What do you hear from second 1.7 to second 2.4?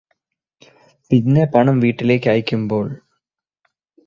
വീട്ടിലേക്ക്